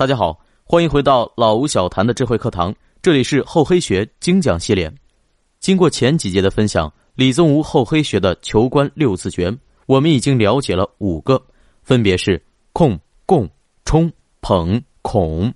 [0.00, 4.90] 大家好，欢迎回到老吴小谈的智慧课堂，这里是厚黑学精讲系列。
[5.58, 11.38] 经过前几节的分享，李宗吾厚黑学的求官六字诀，我们已经了解了五个，
[11.82, 12.42] 分别是
[12.72, 13.46] 控、共、
[13.84, 14.10] 冲、
[14.40, 15.52] 捧、孔。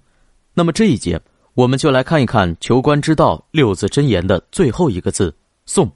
[0.53, 1.19] 那么这一节，
[1.55, 5.35] 我们就来看一看求官之道六字真言的最后一个字
[5.65, 5.91] “送”。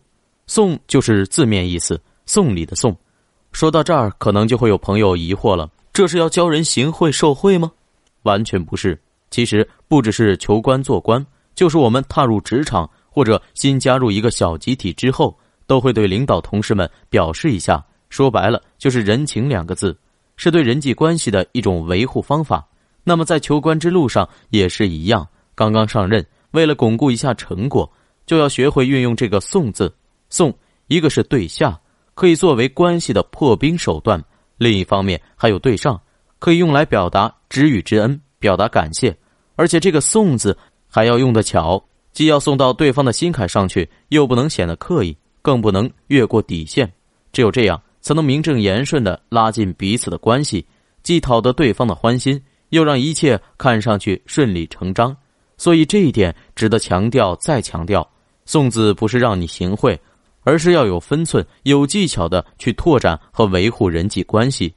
[0.49, 2.97] 送就是字面意思，送礼的送。
[3.53, 7.71] 说到这儿，可能就会有朋友疑惑了：这是要教人行贿受贿吗？
[8.29, 9.01] 完全不是。
[9.31, 11.25] 其实不只是求官做官，
[11.55, 15.35] 就是我们踏入职场或者新加入一个小集体之后，
[15.67, 17.83] 都会对领导同事们表示一下。
[18.11, 19.97] 说白了，就是人情两个字，
[20.37, 22.67] 是对人际关系的一种维护方法。
[23.03, 25.27] 那么在求官之路上也是一样。
[25.55, 27.91] 刚刚上任，为了巩固一下成果，
[28.27, 29.93] 就要学会运用这个“送”字。
[30.31, 30.55] 送，
[30.87, 31.79] 一个是对下，
[32.15, 34.21] 可以作为关系的破冰手段；
[34.57, 36.01] 另一方面还有对上。
[36.39, 39.17] 可以用来表达知遇之恩，表达感谢，
[39.57, 46.93] 而且这个“送”字还要用得巧，既要送到对方的心坎上去，又不能显得刻意，更不能越过底线。
[47.33, 50.65] 只有这样，才能名正言顺的拉近彼此的关系，
[51.03, 55.17] 既讨得对方的欢心，又让一切看上去顺理成章。
[55.57, 58.09] 所以这一点值得强调再强调
[58.47, 60.01] ：“送”字不是让你行贿，
[60.43, 64.73] 而是要有分寸、有技巧的去拓展和维护人际关系。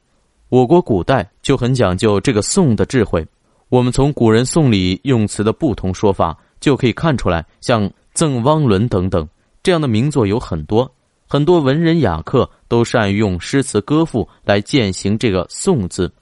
[0.48, 3.26] 我国古代就很讲究这个送的智慧，
[3.68, 7.82] 我们从古人送礼用词的不同说法就可以看出来，像
[8.14, 9.28] 《赠汪伦》等等
[9.62, 10.90] 这样的名作有很多，
[11.28, 16.12] 很多文人雅客都善于用诗词歌赋来践行这个送字。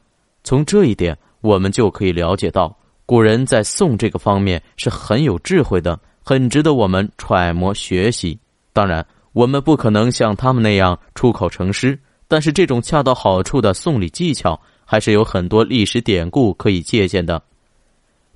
[0.43, 8.39] 从这一点，我们就可以了解到，古人在送这个方面是很有智慧的，很值得我们揣摩学习。
[8.73, 11.99] 当然，我们不可能像他们那样出口成诗。
[12.27, 14.59] 但是这种恰到好处的送礼技巧，
[14.91, 17.41] 还是有很多历史典故可以借鉴的。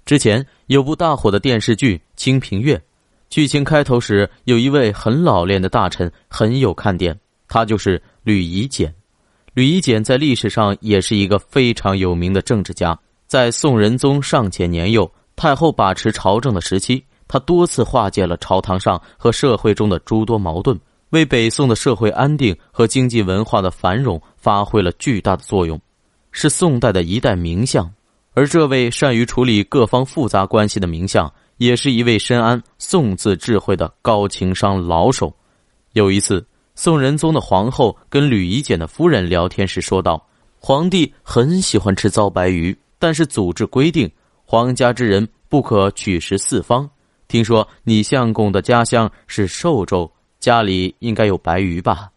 [0.06, 2.76] 之前有部大火的电视剧《清平乐》，
[3.28, 7.18] 剧情开头时有一位很老练的大臣，很有看点，
[7.48, 8.94] 他就是吕夷简。
[9.54, 12.96] 吕夷简在历史上也是一个非常有名的政治家。
[13.26, 20.78] 在宋仁宗尚且年幼、太后把持朝政的时期，他多次化解了朝堂上和社会中的诸多矛盾。
[21.10, 25.80] 为北宋的社会安定和经济文化的繁荣发挥了巨大的作用，
[26.34, 27.88] 是宋代的一代名相。
[28.34, 35.32] 而这位善于处理各方复杂关系的名相，也是一位深谙宋字智慧的高情商老手。
[35.92, 40.20] 有一次，宋仁宗的皇后跟吕夷简的夫人聊天时说道
[40.58, 44.10] ：“皇帝很喜欢吃糟白鱼，但是祖制规定，
[44.44, 46.90] 皇家之人不可取食四方。
[47.28, 52.10] 听说你相公的家乡是寿州。”家里应该有白鱼吧？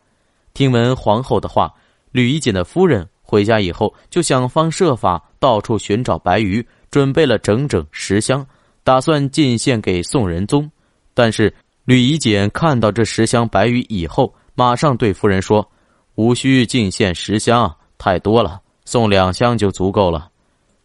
[0.53, 1.73] 听闻皇后的话，
[2.11, 8.47] 吕夷简的夫人回家以后就想方设法到处寻找白鱼，准备了整整十箱，
[8.85, 10.71] 打算进献给宋仁宗。
[11.13, 15.69] 但是吕夷简看到这十箱白鱼以后，马上对夫人说
[16.15, 20.29] ：“无需进献十箱，太多了，送两箱就足够了。”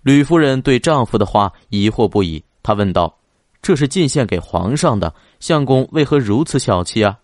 [0.02, 3.16] 吕夫人对丈夫的话疑惑不已，她问道
[3.62, 7.16] ：“这是进献给皇上的，相公为何如此小气啊？”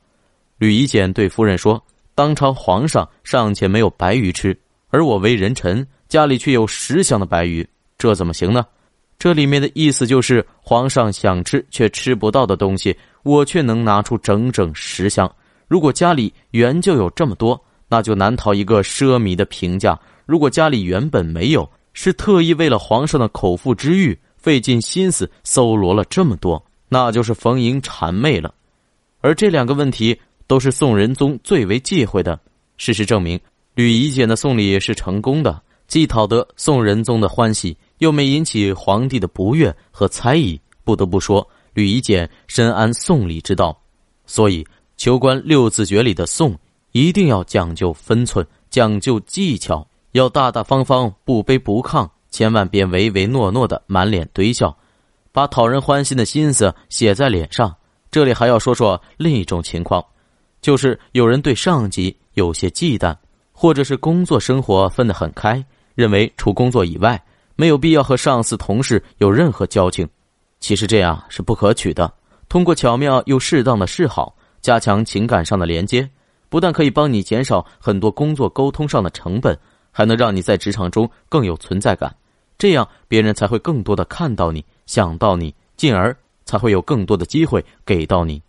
[0.59, 1.83] 吕夷简对夫人说
[2.15, 4.59] ：“当朝皇上尚且没有白鱼吃，
[4.91, 8.67] 而我为人臣，家里却有十箱的白鱼，这怎么行呢？
[9.19, 15.31] 这里面的意思就是，皇上想吃却吃不到的东西，我却能拿出整整十箱。
[15.67, 28.55] 如果家里原就有这么多，那就难逃一个奢靡的评价；如果家里原本没有，是特意为了皇上的口腹之欲，费尽心思搜罗了这么多，那就是逢迎谄媚了。
[29.21, 30.19] 而这两个问题。”
[30.49, 32.41] 都是宋仁宗最为忌讳的。
[32.79, 33.39] 事实证明，
[33.79, 40.61] 吕夷简的送礼是成功的，既讨得宋仁宗的欢喜，又没引起皇帝的不悦和猜疑。
[40.83, 43.81] 不得不说，吕夷简深谙送礼之道。
[44.27, 44.67] 所以，
[44.97, 46.59] 求官六字诀里的“送”
[46.91, 54.77] 一定要讲究分寸，讲究技巧，要大大方方、不卑不亢，千万别唯唯诺诺的满脸堆笑，
[55.31, 57.73] 把讨人欢心的心思写在脸上。
[58.11, 60.05] 这里还要说说另一种情况。
[60.61, 63.15] 就是有人对上级有些忌惮，
[63.61, 65.65] 或者是工作生活分得很开，
[65.97, 67.21] 认为除工作以外
[67.57, 70.09] 没有必要和上司同事有任何交情。
[70.61, 72.09] 其实这样是不可取的。
[72.49, 76.09] 通过巧妙又适当的示好，加强情感上的连接，
[76.49, 79.59] 不但可以帮你减少很多工作沟通上的成本，
[79.91, 82.15] 还能让你在职场中更有存在感。
[82.57, 88.41] 这样别人才会更多的看到你，想到你，进而才会有更多的机会给到你。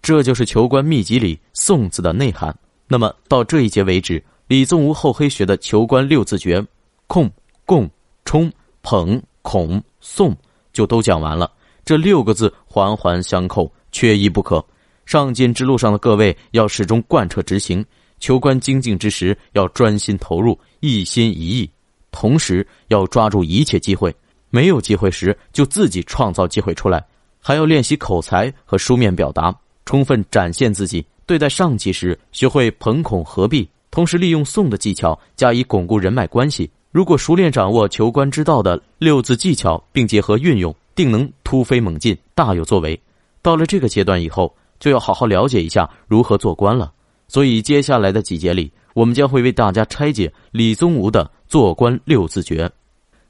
[0.00, 2.56] 这就是求官秘籍里“宋”字的内涵。
[2.86, 6.62] 那么到这一节为止，李宗吾厚黑学的求官六字诀：
[7.06, 7.30] 控、
[7.64, 7.90] 共、
[8.26, 8.52] 冲、
[8.82, 10.36] 捧、孔、宋
[10.70, 11.50] 就都讲完了。
[11.82, 14.62] 这六个字环环相扣，缺一不可。
[15.06, 17.84] 上进之路上的各位要始终贯彻执行，
[18.20, 21.70] 求官精进之时要专心投入，一心一意，
[22.10, 24.14] 同时要抓住一切机会。
[24.50, 27.02] 没有机会时，就自己创造机会出来，
[27.40, 29.54] 还要练习口才和书面表达，
[29.86, 31.04] 充分展现自己。
[31.26, 36.68] 对待上级时，学会朋孔合璧，同时利用送的技巧加以巩固人脉关系。
[36.90, 40.74] 如果熟练掌握求官之道的六字技巧，并结合运用。
[40.96, 43.00] 定能突飞猛进，大有作为。
[43.40, 46.92] 到了这个阶段以后，就要好好了解一下如何做官了。
[47.28, 52.68] 所以，接下来的几节里，我们将会为大家拆解李宗吾的做官六字诀。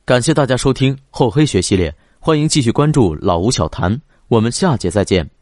[0.07, 5.34] 感谢大家收听厚黑学系列，欢迎继续关注老吴小谈，我们下节再见。